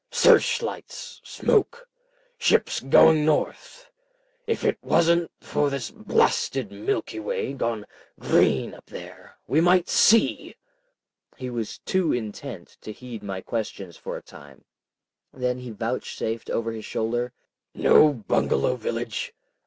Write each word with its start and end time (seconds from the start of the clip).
"Search 0.09 0.63
lights! 0.63 1.21
Smoke! 1.23 1.87
Ships 2.39 2.79
going 2.79 3.23
north! 3.23 3.91
If 4.47 4.63
it 4.63 4.79
wasn't 4.81 5.29
for 5.39 5.69
this 5.69 5.91
blasted 5.91 6.71
Milky 6.71 7.19
Way 7.19 7.53
gone 7.53 7.85
green 8.19 8.73
up 8.73 8.87
there, 8.87 9.37
we 9.45 9.61
might 9.61 9.89
see." 9.89 10.55
He 11.37 11.51
was 11.51 11.77
too 11.85 12.11
intent 12.13 12.77
to 12.81 12.91
heed 12.91 13.21
my 13.21 13.41
questions 13.41 13.95
for 13.95 14.17
a 14.17 14.23
time. 14.23 14.63
Then 15.31 15.59
he 15.59 15.69
vouchsafed 15.69 16.49
over 16.49 16.71
his 16.71 16.83
shoulder— 16.85 17.31
"Know 17.75 18.11
Bungalow 18.11 18.77
village? 18.77 19.35